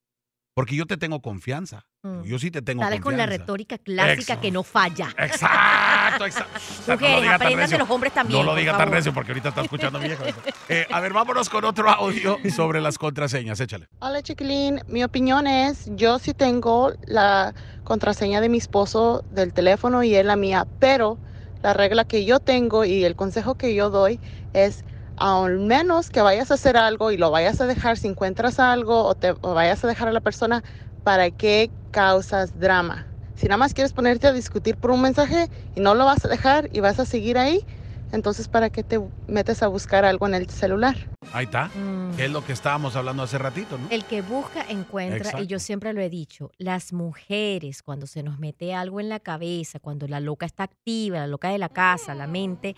Porque 0.54 0.76
yo 0.76 0.86
te 0.86 0.96
tengo 0.96 1.20
confianza. 1.20 1.84
Mm. 2.02 2.22
Yo 2.22 2.38
sí 2.38 2.52
te 2.52 2.62
tengo 2.62 2.80
Sales 2.80 3.00
con 3.00 3.16
la 3.16 3.24
confianza. 3.24 3.42
retórica 3.42 3.78
clásica 3.78 4.40
que 4.40 4.52
no 4.52 4.62
falla. 4.62 5.08
Exacto, 5.18 6.26
exacto. 6.26 6.60
No 6.86 6.94
Mujeres, 6.94 7.24
tan 7.24 7.34
aprendan 7.34 7.70
de 7.70 7.78
los 7.78 7.90
hombres 7.90 8.12
también. 8.14 8.38
No 8.38 8.46
lo 8.46 8.54
diga 8.54 8.76
tan 8.76 8.92
recio 8.92 9.12
porque 9.12 9.32
ahorita 9.32 9.48
está 9.48 9.62
escuchando 9.62 9.98
mi 9.98 10.06
vieja. 10.06 10.22
Eh, 10.68 10.86
a 10.92 11.00
ver, 11.00 11.12
vámonos 11.12 11.50
con 11.50 11.64
otro 11.64 11.90
audio 11.90 12.38
sobre 12.54 12.80
las 12.80 12.98
contraseñas. 12.98 13.58
Échale. 13.58 13.88
Hola 13.98 14.22
chiquilín, 14.22 14.80
mi 14.86 15.02
opinión 15.02 15.48
es, 15.48 15.90
yo 15.96 16.20
sí 16.20 16.34
tengo 16.34 16.92
la 17.04 17.52
contraseña 17.82 18.40
de 18.40 18.48
mi 18.48 18.58
esposo 18.58 19.24
del 19.32 19.52
teléfono 19.52 20.04
y 20.04 20.14
él 20.14 20.28
la 20.28 20.36
mía, 20.36 20.68
pero 20.78 21.18
la 21.64 21.72
regla 21.74 22.04
que 22.04 22.24
yo 22.24 22.38
tengo 22.38 22.84
y 22.84 23.04
el 23.04 23.16
consejo 23.16 23.56
que 23.56 23.74
yo 23.74 23.90
doy 23.90 24.20
es, 24.52 24.84
al 25.16 25.58
menos 25.58 26.10
que 26.10 26.20
vayas 26.20 26.50
a 26.50 26.54
hacer 26.54 26.76
algo 26.76 27.10
y 27.10 27.16
lo 27.16 27.30
vayas 27.30 27.60
a 27.60 27.66
dejar 27.66 27.96
si 27.96 28.08
encuentras 28.08 28.58
algo 28.58 29.04
o 29.04 29.14
te 29.14 29.34
o 29.40 29.54
vayas 29.54 29.84
a 29.84 29.88
dejar 29.88 30.08
a 30.08 30.12
la 30.12 30.20
persona, 30.20 30.62
¿para 31.02 31.30
qué 31.30 31.70
causas 31.90 32.58
drama? 32.58 33.06
Si 33.36 33.46
nada 33.46 33.58
más 33.58 33.74
quieres 33.74 33.92
ponerte 33.92 34.26
a 34.26 34.32
discutir 34.32 34.76
por 34.76 34.90
un 34.90 35.02
mensaje 35.02 35.48
y 35.74 35.80
no 35.80 35.94
lo 35.94 36.04
vas 36.04 36.24
a 36.24 36.28
dejar 36.28 36.68
y 36.72 36.80
vas 36.80 36.98
a 37.00 37.04
seguir 37.04 37.36
ahí, 37.36 37.64
entonces 38.12 38.46
¿para 38.46 38.70
qué 38.70 38.84
te 38.84 39.00
metes 39.26 39.62
a 39.62 39.66
buscar 39.66 40.04
algo 40.04 40.26
en 40.26 40.34
el 40.34 40.48
celular? 40.48 40.96
Ahí 41.32 41.46
está. 41.46 41.66
Mm. 41.66 42.16
Que 42.16 42.26
es 42.26 42.30
lo 42.30 42.44
que 42.44 42.52
estábamos 42.52 42.94
hablando 42.94 43.24
hace 43.24 43.38
ratito, 43.38 43.76
¿no? 43.76 43.88
El 43.90 44.04
que 44.04 44.22
busca, 44.22 44.64
encuentra. 44.68 45.40
Y 45.40 45.46
yo 45.46 45.58
siempre 45.58 45.92
lo 45.92 46.00
he 46.00 46.08
dicho, 46.08 46.52
las 46.58 46.92
mujeres, 46.92 47.82
cuando 47.82 48.06
se 48.06 48.22
nos 48.22 48.38
mete 48.38 48.72
algo 48.72 49.00
en 49.00 49.08
la 49.08 49.18
cabeza, 49.18 49.80
cuando 49.80 50.06
la 50.06 50.20
loca 50.20 50.46
está 50.46 50.62
activa, 50.62 51.18
la 51.18 51.26
loca 51.26 51.48
de 51.48 51.58
la 51.58 51.68
casa, 51.68 52.14
la 52.14 52.28
mente, 52.28 52.76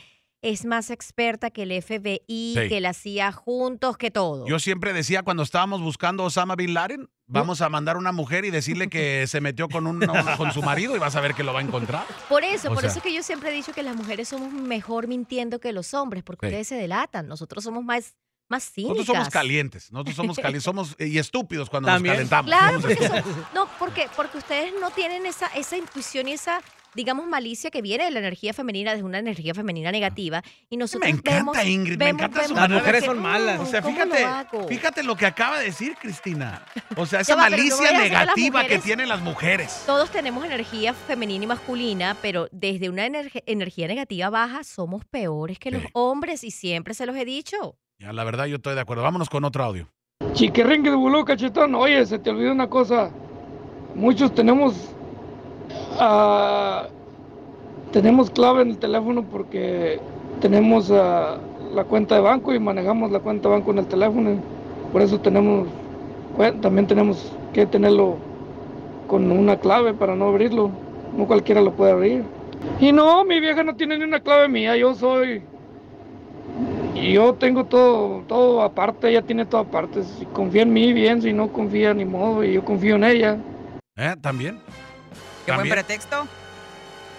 es 0.52 0.64
más 0.64 0.90
experta 0.90 1.50
que 1.50 1.62
el 1.64 1.72
FBI, 1.82 2.54
Sí. 2.56 2.68
que 2.68 2.80
la 2.80 2.92
CIA 2.94 3.32
juntos, 3.32 3.96
que 3.96 4.10
todo. 4.10 4.46
Yo 4.46 4.58
siempre 4.58 4.92
decía 4.92 5.22
cuando 5.22 5.42
estábamos 5.42 5.80
buscando 5.82 6.22
a 6.22 6.26
Osama 6.26 6.54
Bin 6.56 6.72
Laden, 6.74 7.08
vamos 7.26 7.60
a 7.60 7.68
mandar 7.68 7.96
una 7.96 8.12
mujer 8.12 8.44
y 8.44 8.50
decirle 8.50 8.88
que 8.88 9.26
se 9.28 9.40
metió 9.40 9.68
con, 9.68 9.86
un, 9.86 10.00
con 10.36 10.52
su 10.52 10.62
marido 10.62 10.94
y 10.94 10.98
vas 10.98 11.16
a 11.16 11.20
ver 11.20 11.34
que 11.34 11.42
lo 11.42 11.52
va 11.52 11.60
a 11.60 11.62
encontrar. 11.62 12.04
Por 12.28 12.44
eso, 12.44 12.68
O 12.70 12.74
por 12.74 12.82
sea- 12.82 12.90
eso 12.90 12.98
es 13.00 13.02
que 13.02 13.12
yo 13.12 13.22
siempre 13.22 13.50
he 13.50 13.52
dicho 13.52 13.72
que 13.72 13.82
las 13.82 13.96
mujeres 13.96 14.28
somos 14.28 14.52
mejor 14.52 15.08
mintiendo 15.08 15.58
que 15.58 15.72
los 15.72 15.92
hombres, 15.94 16.22
porque 16.22 16.46
Sí. 16.46 16.50
ustedes 16.52 16.68
se 16.68 16.74
delatan. 16.76 17.26
Nosotros 17.26 17.64
somos 17.64 17.82
más, 17.84 18.14
más 18.48 18.70
cínicas. 18.70 18.98
Nosotros 18.98 19.16
somos 19.16 19.28
calientes, 19.30 19.90
nosotros 19.92 20.14
somos 20.16 20.36
calientes, 20.36 20.62
somos 20.64 20.94
eh, 20.98 21.08
y 21.08 21.18
estúpidos 21.18 21.68
cuando 21.68 21.88
También. 21.88 22.20
nos 22.20 22.28
calentamos. 22.30 22.46
Claro, 22.48 22.80
porque 22.80 23.08
son- 23.08 23.46
no, 23.52 23.68
porque, 23.80 24.06
porque 24.14 24.38
ustedes 24.38 24.72
no 24.80 24.90
tienen 24.90 25.26
esa, 25.26 25.46
esa 25.48 25.76
intuición 25.76 26.28
y 26.28 26.32
esa, 26.34 26.60
digamos, 26.96 27.26
malicia 27.26 27.70
que 27.70 27.82
viene 27.82 28.04
de 28.04 28.10
la 28.10 28.18
energía 28.18 28.52
femenina, 28.52 28.94
de 28.96 29.02
una 29.02 29.18
energía 29.18 29.54
femenina 29.54 29.92
negativa. 29.92 30.42
Y 30.70 30.76
nosotros 30.76 31.02
Me 31.08 31.10
encanta, 31.16 31.36
vemos, 31.36 31.64
Ingrid, 31.64 31.98
me 31.98 32.06
vemos- 32.06 32.22
encanta 32.22 32.48
su 32.48 32.54
vemos 32.54 32.70
Las 32.70 32.78
mujeres 32.80 33.00
que, 33.02 33.06
son 33.06 33.22
malas. 33.22 33.58
"Mm, 33.58 33.62
O 33.62 33.66
sea, 33.66 33.82
¿cómo 33.82 33.94
fíjate, 33.94 34.20
lo 34.22 34.26
hago?". 34.28 34.68
fíjate 34.68 35.02
lo 35.02 35.16
que 35.16 35.26
acaba 35.26 35.58
de 35.60 35.66
decir 35.66 35.94
Cristina. 36.00 36.64
O 36.96 37.06
sea, 37.06 37.20
esa 37.20 37.36
va, 37.36 37.44
no 37.44 37.50
malicia 37.56 37.92
negativa 37.98 38.64
que 38.66 38.78
tienen 38.78 39.08
las 39.08 39.20
mujeres. 39.20 39.82
Todos 39.86 40.10
tenemos 40.10 40.44
energía 40.44 40.94
femenina 40.94 41.44
y 41.44 41.46
masculina, 41.46 42.16
pero 42.22 42.48
desde 42.50 42.88
una 42.88 43.06
energe- 43.06 43.42
energía 43.46 43.86
negativa 43.86 44.30
baja 44.30 44.64
somos 44.64 45.04
peores 45.04 45.58
que 45.58 45.70
los 45.70 45.82
hombres 45.92 46.42
y 46.42 46.50
siempre 46.50 46.94
se 46.94 47.06
los 47.06 47.14
he 47.16 47.24
dicho. 47.24 47.76
Ya, 47.98 48.12
la 48.12 48.24
verdad, 48.24 48.46
yo 48.46 48.56
estoy 48.56 48.74
de 48.74 48.80
acuerdo. 48.80 49.02
Vámonos 49.02 49.28
con 49.28 49.44
otro 49.44 49.62
audio. 49.64 49.88
Chiquirringue 50.32 50.90
de 50.90 50.96
buló, 50.96 51.24
cachetón. 51.24 51.74
Oye, 51.74 52.04
se 52.06 52.18
te 52.18 52.30
olvidó 52.30 52.52
una 52.52 52.68
cosa. 52.68 53.10
Muchos 53.94 54.34
tenemos. 54.34 54.90
Ah, 55.98 56.86
tenemos 57.92 58.30
clave 58.30 58.62
en 58.62 58.70
el 58.70 58.78
teléfono 58.78 59.22
porque 59.22 60.00
tenemos 60.40 60.90
ah, 60.90 61.38
la 61.74 61.84
cuenta 61.84 62.14
de 62.16 62.20
banco 62.20 62.54
y 62.54 62.58
manejamos 62.58 63.10
la 63.10 63.20
cuenta 63.20 63.48
de 63.48 63.54
banco 63.56 63.70
en 63.70 63.78
el 63.78 63.86
teléfono. 63.86 64.36
Por 64.92 65.02
eso 65.02 65.20
tenemos. 65.20 65.68
También 66.60 66.86
tenemos 66.86 67.32
que 67.52 67.64
tenerlo 67.66 68.16
con 69.06 69.30
una 69.30 69.58
clave 69.58 69.94
para 69.94 70.14
no 70.14 70.28
abrirlo. 70.28 70.70
No 71.16 71.26
cualquiera 71.26 71.60
lo 71.60 71.72
puede 71.72 71.92
abrir. 71.92 72.24
Y 72.80 72.92
no, 72.92 73.24
mi 73.24 73.40
vieja 73.40 73.62
no 73.62 73.74
tiene 73.74 73.98
ni 73.98 74.04
una 74.04 74.20
clave 74.20 74.48
mía. 74.48 74.76
Yo 74.76 74.94
soy. 74.94 75.42
Y 76.94 77.12
yo 77.12 77.34
tengo 77.34 77.64
todo, 77.64 78.22
todo 78.26 78.62
aparte, 78.62 79.10
ella 79.10 79.22
tiene 79.22 79.44
todo 79.44 79.60
aparte. 79.60 80.02
Si 80.02 80.24
confía 80.26 80.62
en 80.62 80.72
mí, 80.72 80.92
bien, 80.92 81.20
si 81.20 81.32
no 81.32 81.52
confía, 81.52 81.92
ni 81.92 82.06
modo, 82.06 82.42
y 82.42 82.54
yo 82.54 82.64
confío 82.64 82.96
en 82.96 83.04
ella. 83.04 83.36
¿Eh? 83.96 84.14
¿También? 84.20 84.58
Qué 85.46 85.52
buen 85.52 85.68
pretexto. 85.68 86.26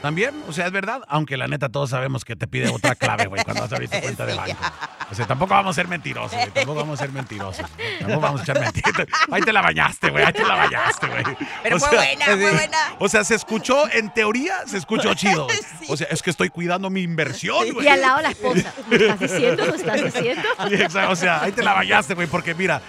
¿También? 0.02 0.44
O 0.48 0.54
sea, 0.54 0.68
es 0.68 0.72
verdad. 0.72 1.02
Aunque 1.08 1.38
la 1.38 1.48
neta 1.48 1.70
todos 1.70 1.90
sabemos 1.90 2.24
que 2.24 2.36
te 2.36 2.48
pide 2.48 2.70
otra 2.70 2.94
clave, 2.96 3.26
güey, 3.26 3.44
cuando 3.44 3.64
vas 3.64 3.72
a 3.72 3.76
abrir 3.76 3.90
tu 3.90 4.00
cuenta 4.00 4.26
de 4.26 4.34
banco. 4.36 4.56
O 5.10 5.16
sea, 5.16 5.26
tampoco 5.26 5.54
vamos 5.54 5.72
a 5.72 5.82
ser 5.82 5.88
mentirosos, 5.88 6.34
güey. 6.34 6.52
Tampoco 6.52 6.80
vamos 6.80 7.00
a 7.00 7.04
ser 7.04 7.12
mentirosos. 7.14 7.66
Tampoco 8.00 8.20
vamos 8.22 8.42
a 8.42 8.44
echar 8.44 8.60
mentiras. 8.60 9.08
Ahí 9.32 9.42
te 9.42 9.54
la 9.54 9.62
bañaste, 9.62 10.10
güey. 10.10 10.24
Ahí 10.26 10.34
te 10.34 10.44
la 10.46 10.56
bañaste, 10.56 11.08
güey. 11.08 11.24
Pero 11.64 11.76
O 11.78 11.80
fue 11.80 11.90
sea, 11.90 12.00
buena, 12.00 12.26
fue 12.26 12.36
buena. 12.52 12.78
O 13.00 13.08
sea, 13.10 13.24
se 13.24 13.36
escuchó, 13.36 13.90
en 13.92 14.14
teoría, 14.14 14.54
se 14.68 14.78
escuchó 14.78 15.14
chido. 15.14 15.48
Sí. 15.80 15.86
O 15.90 15.96
sea, 15.98 16.08
es 16.10 16.22
que 16.24 16.30
estoy 16.32 16.50
cuidando 16.50 16.90
mi 16.90 17.02
inversión, 17.02 17.72
güey. 17.74 17.86
Y 17.86 17.90
al 17.90 18.02
lado 18.02 18.22
la 18.22 18.32
esposa. 18.32 18.74
¿Me 18.90 18.96
estás 18.98 19.20
diciendo? 19.20 19.66
¿Me 19.66 19.76
estás 19.78 20.04
diciendo? 20.04 20.42
Sí, 20.68 20.74
exacto. 20.76 21.12
O 21.12 21.16
sea, 21.16 21.44
ahí 21.44 21.52
te 21.52 21.64
la 21.64 21.74
bañaste, 21.74 22.14
güey, 22.16 22.28
porque 22.28 22.54
mira, 22.56 22.82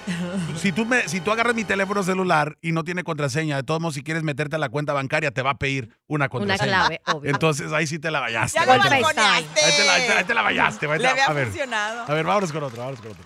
si 0.57 0.73
tú, 0.73 0.85
me, 0.87 1.07
si 1.09 1.21
tú 1.21 1.31
agarras 1.31 1.55
mi 1.55 1.65
teléfono 1.65 2.03
celular 2.03 2.57
y 2.63 2.73
no 2.73 2.83
tiene 2.85 3.05
contraseña, 3.05 3.57
de 3.57 3.63
todos 3.63 3.81
modos, 3.81 3.95
si 3.95 4.03
quieres 4.03 4.23
meterte 4.23 4.57
a 4.57 4.59
la 4.59 4.69
cuenta 4.69 4.93
bancaria, 4.95 5.31
te 5.33 5.43
va 5.43 5.51
a 5.51 5.59
pedir 5.59 5.91
una 6.07 6.25
Una 6.25 6.29
contraseña. 6.29 6.67
clave, 6.87 7.01
obvio. 7.07 7.31
Entonces, 7.31 7.73
ahí 7.73 7.87
sí 7.87 7.99
te 7.99 8.11
la 8.11 8.21
bañaste. 8.21 8.59
Ya 8.59 8.65
güey. 8.65 8.79
lo. 8.79 8.85
Ahí 8.91 9.03
te 9.05 9.15
la, 9.15 9.35
ahí 9.35 10.07
te- 10.07 10.13
ahí 10.15 10.25
te 10.25 10.35
la 10.35 10.43
bañaste, 10.43 10.87
güey. 10.87 10.99
Le 10.99 11.09
había 11.09 11.25
A 11.27 11.33
ver, 11.33 11.47
funcionado. 11.47 12.05
A 12.09 12.15
ver, 12.15 12.25
vámonos 12.27 12.53
con 12.53 12.63
otro, 12.63 12.79
vámonos 12.79 13.01
con 13.01 13.11
otro. 13.13 13.25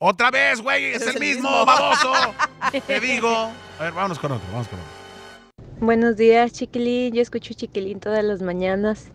Otra 0.00 0.30
vez, 0.30 0.60
güey, 0.60 0.86
es, 0.86 1.02
Es 1.02 1.08
el 1.08 1.14
el 1.16 1.20
mismo, 1.20 1.50
mismo. 1.50 1.66
baboso. 1.66 2.12
Te 2.86 3.00
digo. 3.00 3.28
A 3.78 3.82
ver, 3.84 3.92
vámonos 3.92 4.18
con 4.18 4.32
otro, 4.32 4.46
vámonos 4.48 4.68
con 4.68 4.78
otro. 4.78 5.78
Buenos 5.86 6.16
días, 6.16 6.52
Chiquilín. 6.52 7.14
Yo 7.14 7.22
escucho 7.22 7.54
Chiquilín 7.54 8.00
todas 8.00 8.24
las 8.24 8.42
mañanas. 8.42 9.10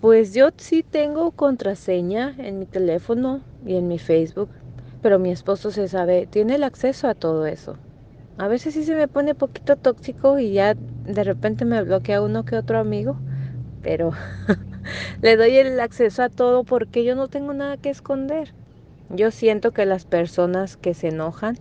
Pues 0.00 0.32
yo 0.32 0.50
sí 0.56 0.82
tengo 0.84 1.32
contraseña 1.32 2.34
en 2.38 2.60
mi 2.60 2.66
teléfono 2.66 3.40
y 3.66 3.76
en 3.76 3.88
mi 3.88 3.98
Facebook, 3.98 4.48
pero 5.02 5.18
mi 5.18 5.32
esposo 5.32 5.72
se 5.72 5.88
sabe, 5.88 6.26
tiene 6.28 6.54
el 6.54 6.62
acceso 6.62 7.08
a 7.08 7.14
todo 7.14 7.46
eso. 7.46 7.76
A 8.38 8.46
veces 8.46 8.74
sí 8.74 8.84
se 8.84 8.94
me 8.94 9.08
pone 9.08 9.34
poquito 9.34 9.74
tóxico 9.74 10.38
y 10.38 10.52
ya 10.52 10.74
de 10.74 11.24
repente 11.24 11.64
me 11.64 11.82
bloquea 11.82 12.22
uno 12.22 12.44
que 12.44 12.56
otro 12.56 12.78
amigo, 12.78 13.16
pero 13.82 14.12
le 15.22 15.36
doy 15.36 15.56
el 15.56 15.78
acceso 15.80 16.22
a 16.22 16.28
todo 16.28 16.64
porque 16.64 17.04
yo 17.04 17.14
no 17.14 17.28
tengo 17.28 17.52
nada 17.52 17.76
que 17.76 17.90
esconder. 17.90 18.52
Yo 19.10 19.30
siento 19.30 19.72
que 19.72 19.86
las 19.86 20.04
personas 20.04 20.76
que 20.76 20.94
se 20.94 21.08
enojan 21.08 21.58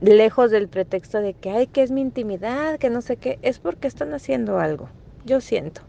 lejos 0.00 0.50
del 0.50 0.68
pretexto 0.68 1.20
de 1.20 1.34
que, 1.34 1.50
ay, 1.50 1.66
que 1.66 1.82
es 1.82 1.90
mi 1.90 2.00
intimidad, 2.00 2.78
que 2.78 2.90
no 2.90 3.02
sé 3.02 3.16
qué, 3.16 3.38
es 3.42 3.58
porque 3.58 3.86
están 3.86 4.14
haciendo 4.14 4.58
algo. 4.58 4.88
Yo 5.24 5.40
siento. 5.40 5.82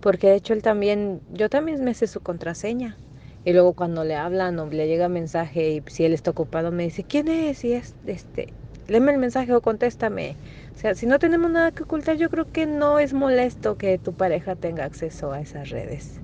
Porque 0.00 0.28
de 0.28 0.36
hecho 0.36 0.54
él 0.54 0.62
también, 0.62 1.20
yo 1.32 1.50
también 1.50 1.84
me 1.84 1.94
sé 1.94 2.06
su 2.06 2.20
contraseña. 2.20 2.96
Y 3.44 3.52
luego 3.52 3.74
cuando 3.74 4.04
le 4.04 4.16
hablan 4.16 4.58
o 4.58 4.66
le 4.66 4.86
llega 4.86 5.08
mensaje 5.08 5.70
y 5.70 5.82
si 5.86 6.04
él 6.04 6.12
está 6.12 6.30
ocupado 6.30 6.72
me 6.72 6.84
dice, 6.84 7.04
¿quién 7.04 7.28
es? 7.28 7.64
Y 7.64 7.72
es, 7.72 7.94
este, 8.06 8.52
léeme 8.88 9.12
el 9.12 9.18
mensaje 9.18 9.54
o 9.54 9.60
contéstame. 9.60 10.36
O 10.80 10.82
sea, 10.82 10.94
si 10.94 11.04
no 11.04 11.18
tenemos 11.18 11.50
nada 11.50 11.72
que 11.72 11.82
ocultar, 11.82 12.16
yo 12.16 12.30
creo 12.30 12.50
que 12.50 12.64
no 12.64 12.98
es 12.98 13.12
molesto 13.12 13.76
que 13.76 13.98
tu 13.98 14.14
pareja 14.14 14.56
tenga 14.56 14.86
acceso 14.86 15.30
a 15.30 15.38
esas 15.38 15.68
redes, 15.68 16.20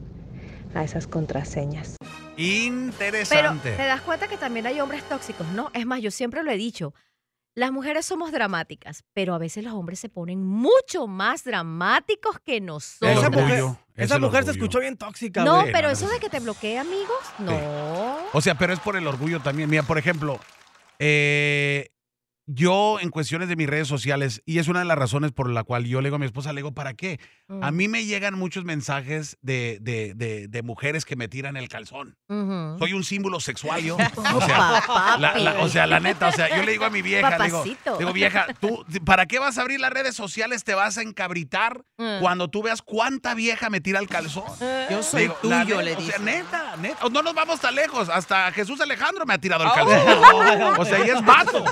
a 0.74 0.82
esas 0.82 1.06
contraseñas. 1.06 1.96
Pero 2.00 2.38
Interesante. 2.38 3.72
te 3.76 3.84
das 3.84 4.00
cuenta 4.00 4.28
que 4.28 4.38
también 4.38 4.66
hay 4.66 4.80
hombres 4.80 5.02
tóxicos, 5.10 5.46
¿no? 5.48 5.70
Es 5.74 5.84
más, 5.84 6.00
yo 6.00 6.10
siempre 6.10 6.42
lo 6.42 6.50
he 6.50 6.56
dicho. 6.56 6.94
Las 7.54 7.70
mujeres 7.70 8.06
somos 8.06 8.32
dramáticas, 8.32 9.04
pero 9.12 9.34
a 9.34 9.38
veces 9.38 9.62
los 9.62 9.74
hombres 9.74 10.00
se 10.00 10.08
ponen 10.08 10.42
mucho 10.42 11.06
más 11.06 11.44
dramáticos 11.44 12.38
que 12.40 12.62
nosotros. 12.62 13.18
Esa 13.18 13.28
mujer, 13.28 13.64
esa 13.94 14.18
mujer 14.18 14.44
se 14.44 14.52
escuchó 14.52 14.80
bien 14.80 14.96
tóxica, 14.96 15.44
No, 15.44 15.60
güey. 15.60 15.72
pero 15.72 15.90
eso 15.90 16.08
de 16.08 16.18
que 16.18 16.30
te 16.30 16.40
bloquee 16.40 16.78
amigos, 16.78 17.18
no. 17.40 17.52
O 18.32 18.40
sea, 18.40 18.54
pero 18.56 18.72
es 18.72 18.80
por 18.80 18.96
el 18.96 19.06
orgullo 19.06 19.40
también. 19.40 19.68
Mira, 19.68 19.82
por 19.82 19.98
ejemplo, 19.98 20.40
eh, 20.98 21.90
yo 22.46 22.98
en 23.00 23.10
cuestiones 23.10 23.48
de 23.48 23.56
mis 23.56 23.68
redes 23.68 23.88
sociales, 23.88 24.40
y 24.46 24.58
es 24.58 24.68
una 24.68 24.78
de 24.80 24.84
las 24.84 24.96
razones 24.96 25.32
por 25.32 25.50
la 25.50 25.64
cual 25.64 25.84
yo 25.84 26.00
le 26.00 26.08
digo 26.08 26.16
a 26.16 26.18
mi 26.20 26.26
esposa, 26.26 26.52
le 26.52 26.60
digo, 26.60 26.72
¿para 26.72 26.94
qué? 26.94 27.18
A 27.60 27.70
Mm. 27.70 27.76
mí 27.76 27.88
me 27.88 28.04
llegan 28.04 28.34
muchos 28.34 28.64
mensajes 28.64 29.36
de, 29.42 29.78
de, 29.80 30.14
de, 30.14 30.48
de 30.48 30.62
mujeres 30.62 31.04
que 31.04 31.16
me 31.16 31.28
tiran 31.28 31.56
el 31.56 31.68
calzón. 31.68 32.16
Soy 32.78 32.92
un 32.92 33.04
símbolo 33.04 33.40
sexual 33.40 33.82
yo. 33.82 33.96
O 34.36 34.40
sea, 34.40 35.16
la, 35.18 35.36
la- 35.38 35.60
o 35.60 35.68
sea, 35.68 35.86
la 35.86 36.00
neta, 36.00 36.28
o 36.28 36.32
sea, 36.32 36.54
yo 36.56 36.62
le 36.62 36.72
digo 36.72 36.84
a 36.84 36.90
mi 36.90 37.02
vieja, 37.02 37.36
le 37.38 37.44
digo, 37.46 37.64
digo, 37.98 38.12
vieja, 38.12 38.46
tú, 38.60 38.84
¿para 39.04 39.26
qué 39.26 39.38
vas 39.38 39.58
a 39.58 39.62
abrir 39.62 39.80
las 39.80 39.92
redes 39.92 40.14
sociales? 40.14 40.62
Te 40.64 40.74
vas 40.74 40.98
a 40.98 41.02
encabritar 41.02 41.82
Mm. 41.98 42.20
cuando 42.20 42.48
tú 42.48 42.62
veas 42.62 42.82
cuánta 42.82 43.34
vieja 43.34 43.70
me 43.70 43.80
tira 43.80 43.98
el 44.00 44.06
calzón. 44.08 44.44
Yo 44.90 44.98
Le 44.98 45.02
soy 45.02 45.22
digo, 45.22 45.34
tuyo, 45.40 45.80
le 45.82 45.92
o 45.94 45.96
sea, 46.00 46.18
dice. 46.18 46.18
neta, 46.20 46.65
neta. 46.76 47.08
No 47.10 47.22
nos 47.22 47.34
vamos 47.34 47.60
tan 47.60 47.74
lejos. 47.74 48.08
Hasta 48.08 48.50
Jesús 48.52 48.80
Alejandro 48.80 49.24
me 49.26 49.34
ha 49.34 49.38
tirado 49.38 49.64
el 49.64 49.70
Oh. 49.70 49.74
calzón. 49.74 50.80
O 50.80 50.84
sea, 50.84 51.04
y 51.06 51.10
es 51.10 51.24
vato. 51.24 51.64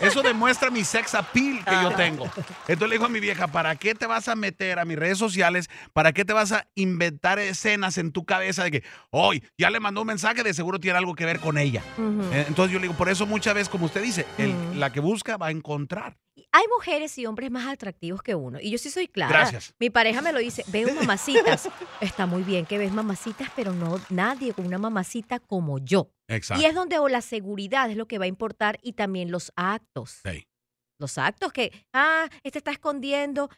Eso 0.00 0.22
demuestra 0.22 0.70
mi 0.70 0.84
sex 0.84 1.14
appeal 1.14 1.64
que 1.64 1.72
yo 1.82 1.90
tengo. 1.92 2.24
Entonces 2.68 2.88
le 2.88 2.94
digo 2.96 3.06
a 3.06 3.08
mi 3.08 3.20
vieja, 3.20 3.46
¿para 3.48 3.76
qué 3.76 3.94
te 3.94 4.06
vas 4.06 4.28
a 4.28 4.36
meter 4.36 4.78
a 4.78 4.84
mis 4.84 4.98
redes 4.98 5.18
sociales? 5.18 5.68
¿Para 5.92 6.12
qué 6.12 6.24
te 6.24 6.32
vas 6.32 6.52
a 6.52 6.66
inventar 6.74 7.38
escenas 7.38 7.98
en 7.98 8.12
tu 8.12 8.24
cabeza 8.24 8.64
de 8.64 8.70
que, 8.70 8.84
hoy 9.10 9.42
ya 9.58 9.70
le 9.70 9.80
mandó 9.80 10.02
un 10.02 10.06
mensaje, 10.08 10.42
de 10.42 10.54
seguro 10.54 10.78
tiene 10.80 10.98
algo 10.98 11.14
que 11.14 11.24
ver 11.24 11.40
con 11.40 11.58
ella? 11.58 11.82
Eh, 12.32 12.44
Entonces 12.48 12.72
yo 12.72 12.78
le 12.78 12.88
digo, 12.88 12.94
por 12.98 13.08
eso 13.08 13.26
muchas 13.26 13.54
veces, 13.54 13.68
como 13.68 13.86
usted 13.86 14.02
dice, 14.02 14.26
el- 14.38 14.78
la 14.80 14.90
que 14.92 15.00
busca 15.00 15.36
va 15.36 15.46
a 15.48 15.50
encontrar. 15.50 16.16
Hay 16.56 16.64
mujeres 16.74 17.18
y 17.18 17.26
hombres 17.26 17.50
más 17.50 17.66
atractivos 17.66 18.22
que 18.22 18.34
uno. 18.34 18.58
Y 18.58 18.70
yo 18.70 18.78
sí 18.78 18.88
soy 18.88 19.08
clara. 19.08 19.40
Gracias. 19.40 19.74
Mi 19.78 19.90
pareja 19.90 20.22
me 20.22 20.32
lo 20.32 20.38
dice, 20.38 20.64
veo 20.68 20.90
mamacitas. 20.94 21.68
Está 22.00 22.24
muy 22.24 22.44
bien 22.44 22.64
que 22.64 22.78
ves 22.78 22.92
mamacitas, 22.92 23.50
pero 23.54 23.74
no 23.74 24.00
nadie 24.08 24.54
con 24.54 24.64
una 24.64 24.78
mamacita 24.78 25.38
como 25.38 25.78
yo. 25.80 26.08
Exacto. 26.28 26.62
Y 26.62 26.64
es 26.64 26.74
donde 26.74 26.98
o 26.98 27.08
la 27.08 27.20
seguridad 27.20 27.90
es 27.90 27.98
lo 27.98 28.08
que 28.08 28.16
va 28.16 28.24
a 28.24 28.28
importar 28.28 28.78
y 28.82 28.94
también 28.94 29.30
los 29.30 29.52
actos. 29.54 30.20
Sí. 30.24 30.48
Los 30.98 31.18
actos 31.18 31.52
que, 31.52 31.72
ah, 31.92 32.26
este 32.42 32.56
está 32.56 32.70
escondiendo. 32.70 33.50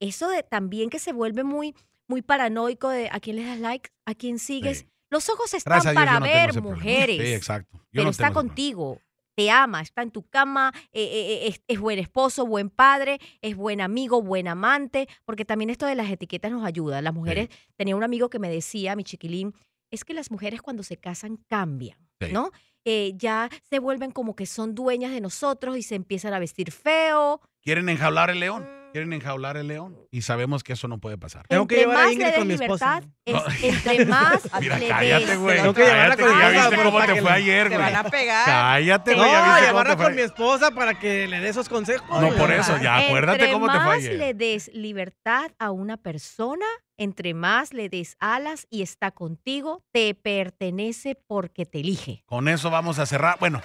Eso 0.00 0.30
de 0.30 0.42
también 0.42 0.88
que 0.88 0.98
se 0.98 1.12
vuelve 1.12 1.44
muy, 1.44 1.74
muy 2.08 2.22
paranoico 2.22 2.88
de 2.88 3.10
a 3.12 3.20
quién 3.20 3.36
le 3.36 3.44
das 3.44 3.58
like, 3.58 3.90
a 4.06 4.14
quién 4.14 4.38
sigues. 4.38 4.78
Sí. 4.78 4.86
Los 5.10 5.28
ojos 5.28 5.52
están 5.52 5.72
Gracias 5.72 5.90
a 5.90 5.92
Dios 5.92 6.04
para 6.06 6.20
no 6.20 6.24
ver 6.24 6.62
mujeres. 6.62 7.20
Sí, 7.20 7.34
exacto. 7.34 7.76
Yo 7.76 7.82
pero 7.92 8.04
no 8.04 8.10
está 8.12 8.32
contigo, 8.32 8.98
te 9.36 9.50
ama, 9.50 9.82
está 9.82 10.02
en 10.02 10.10
tu 10.10 10.22
cama, 10.28 10.72
eh, 10.92 11.02
eh, 11.02 11.32
eh, 11.32 11.48
es, 11.48 11.62
es 11.68 11.78
buen 11.78 11.98
esposo, 11.98 12.46
buen 12.46 12.70
padre, 12.70 13.20
es 13.42 13.54
buen 13.54 13.80
amigo, 13.80 14.22
buen 14.22 14.48
amante, 14.48 15.08
porque 15.24 15.44
también 15.44 15.70
esto 15.70 15.86
de 15.86 15.94
las 15.94 16.10
etiquetas 16.10 16.50
nos 16.50 16.64
ayuda. 16.64 17.02
Las 17.02 17.14
mujeres, 17.14 17.50
tenía 17.76 17.94
un 17.94 18.02
amigo 18.02 18.30
que 18.30 18.38
me 18.38 18.48
decía, 18.48 18.96
mi 18.96 19.04
chiquilín, 19.04 19.54
es 19.90 20.04
que 20.04 20.14
las 20.14 20.30
mujeres 20.30 20.62
cuando 20.62 20.82
se 20.82 20.96
casan 20.96 21.36
cambian, 21.48 21.98
Sí. 22.20 22.32
¿no? 22.32 22.50
Eh, 22.88 23.12
ya 23.16 23.50
se 23.68 23.78
vuelven 23.78 24.10
como 24.12 24.34
que 24.36 24.46
son 24.46 24.74
dueñas 24.74 25.12
de 25.12 25.20
nosotros 25.20 25.76
y 25.76 25.82
se 25.82 25.96
empiezan 25.96 26.32
a 26.32 26.38
vestir 26.38 26.70
feo. 26.72 27.40
Quieren 27.60 27.88
enjaular 27.88 28.30
el 28.30 28.40
león. 28.40 28.75
Quieren 28.96 29.12
enjaular 29.12 29.58
el 29.58 29.68
león 29.68 29.94
y 30.10 30.22
sabemos 30.22 30.64
que 30.64 30.72
eso 30.72 30.88
no 30.88 30.98
puede 30.98 31.18
pasar. 31.18 31.46
Tengo 31.48 31.66
que 31.66 31.82
entre 31.82 31.86
llevar 31.90 31.96
a 31.98 32.04
más 32.04 32.12
Ingrid 32.14 32.24
le 32.24 32.30
des 32.30 32.38
con 32.38 32.48
mi 32.48 32.54
esposa. 32.54 33.00
libertad, 33.26 33.52
es- 33.60 33.64
entre 33.94 34.06
más 34.06 34.48
Mira, 34.60 34.78
le 34.78 34.88
cállate, 34.88 35.26
des- 35.26 35.38
güey. 35.38 35.56
Tengo 35.58 35.74
que 35.74 35.82
llevarla 35.82 36.16
Cállate, 36.16 36.22
con 36.22 36.32
mi 36.34 36.40
ya 36.40 36.46
esposa 36.48 36.62
viste 36.70 36.76
por- 36.76 36.84
cómo 36.86 36.98
para 36.98 37.06
te 37.06 37.14
que 37.14 37.20
fue 37.20 37.30
la- 37.30 37.36
ayer, 37.36 37.68
Te 37.68 37.76
güey. 37.76 37.92
van 37.92 38.06
a 38.06 38.10
pegar. 38.10 38.44
Cállate, 38.46 39.14
güey, 39.14 39.26
No, 39.26 39.32
ya 39.32 39.38
viste 39.44 39.50
cómo 39.58 39.66
llevarla 39.66 39.96
te 39.96 40.02
con 40.02 40.14
mi 40.14 40.22
esposa 40.22 40.70
para 40.70 40.98
que 40.98 41.26
le 41.26 41.40
dé 41.40 41.48
esos 41.50 41.68
consejos. 41.68 42.08
No, 42.22 42.34
por 42.36 42.50
eso, 42.50 42.78
ya 42.78 42.96
acuérdate 42.96 43.38
entre 43.40 43.52
cómo 43.52 43.66
te 43.66 43.72
fue 43.76 43.84
más 43.84 43.96
ayer. 43.98 44.14
le 44.14 44.32
des 44.32 44.70
libertad 44.72 45.50
a 45.58 45.70
una 45.72 45.98
persona, 45.98 46.64
entre 46.96 47.34
más 47.34 47.74
le 47.74 47.90
des 47.90 48.16
alas 48.18 48.66
y 48.70 48.80
está 48.80 49.10
contigo, 49.10 49.82
te 49.92 50.14
pertenece 50.14 51.16
porque 51.26 51.66
te 51.66 51.80
elige. 51.80 52.22
Con 52.24 52.48
eso 52.48 52.70
vamos 52.70 52.98
a 52.98 53.04
cerrar. 53.04 53.36
Bueno, 53.40 53.60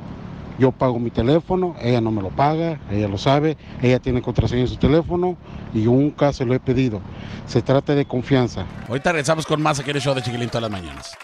Yo 0.58 0.72
pago 0.72 0.98
mi 0.98 1.10
teléfono, 1.10 1.76
ella 1.82 2.00
no 2.00 2.10
me 2.10 2.22
lo 2.22 2.30
paga, 2.30 2.80
ella 2.90 3.08
lo 3.08 3.18
sabe, 3.18 3.58
ella 3.82 3.98
tiene 3.98 4.22
contraseña 4.22 4.62
en 4.62 4.68
su 4.68 4.76
teléfono 4.76 5.36
y 5.74 5.80
nunca 5.80 6.32
se 6.32 6.46
lo 6.46 6.54
he 6.54 6.60
pedido. 6.60 7.02
Se 7.46 7.60
trata 7.60 7.94
de 7.94 8.06
confianza. 8.06 8.64
Ahorita 8.88 9.12
regresamos 9.12 9.44
con 9.44 9.60
más 9.60 9.78
aquí 9.78 9.90
en 9.90 9.96
el 9.96 10.02
show 10.02 10.14
de 10.14 10.22
Chiquilín 10.22 10.48
todas 10.48 10.62
las 10.62 10.70
mañanas. 10.70 11.14